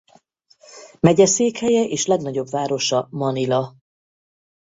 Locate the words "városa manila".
2.49-3.75